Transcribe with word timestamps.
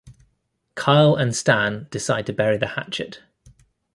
Kyle 0.73 1.13
and 1.15 1.35
Stan 1.35 1.85
decide 1.91 2.25
to 2.25 2.33
bury 2.33 2.57
the 2.57 2.69
hatchet. 2.69 3.21